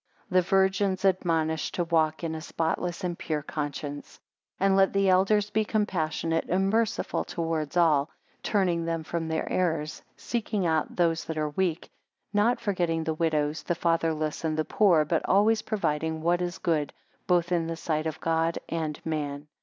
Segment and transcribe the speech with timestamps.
[0.29, 4.13] 14 The virgins admonish to walk in a spotless and pure conscience.
[4.57, 8.09] 15 And let the elders be compassionate and merciful towards all;
[8.41, 11.87] turning them from their errors; seeking out those that are weak;
[12.33, 16.91] not forgetting the widows, the fatherless, and the poor; but always providing what is good
[17.27, 19.47] both in the sight of God and man.